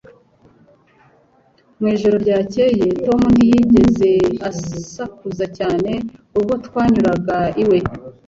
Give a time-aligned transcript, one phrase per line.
[1.79, 4.11] Mu ijoro ryakeye, Tom ntiyigeze
[4.49, 5.91] asakuza cyane
[6.37, 7.77] ubwo twanyuraga iwe.